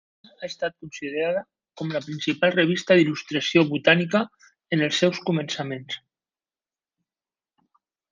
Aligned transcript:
La 0.25 0.29
revista 0.33 0.45
ha 0.45 0.51
estat 0.69 0.75
considerada 0.83 1.41
com 1.81 1.91
la 1.95 1.99
principal 2.05 2.53
revista 2.55 2.97
d'il·lustració 2.99 3.63
botànica 3.73 4.21
en 4.77 4.81
els 4.87 5.03
seus 5.03 5.21
començaments. 5.31 5.99